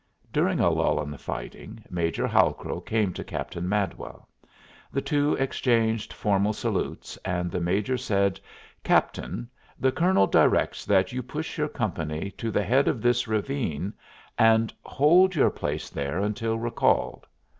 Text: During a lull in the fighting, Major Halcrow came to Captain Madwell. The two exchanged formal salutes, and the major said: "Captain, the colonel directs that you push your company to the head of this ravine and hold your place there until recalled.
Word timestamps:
During 0.33 0.59
a 0.59 0.71
lull 0.71 0.99
in 1.03 1.11
the 1.11 1.17
fighting, 1.19 1.83
Major 1.91 2.25
Halcrow 2.27 2.79
came 2.83 3.13
to 3.13 3.23
Captain 3.23 3.69
Madwell. 3.69 4.27
The 4.91 4.99
two 5.01 5.35
exchanged 5.35 6.11
formal 6.11 6.53
salutes, 6.53 7.17
and 7.23 7.51
the 7.51 7.59
major 7.61 7.99
said: 7.99 8.39
"Captain, 8.83 9.47
the 9.79 9.91
colonel 9.91 10.25
directs 10.25 10.85
that 10.85 11.11
you 11.11 11.21
push 11.21 11.55
your 11.55 11.69
company 11.69 12.31
to 12.31 12.49
the 12.49 12.63
head 12.63 12.87
of 12.87 13.03
this 13.03 13.27
ravine 13.27 13.93
and 14.39 14.73
hold 14.83 15.35
your 15.35 15.51
place 15.51 15.87
there 15.91 16.17
until 16.17 16.57
recalled. 16.57 17.27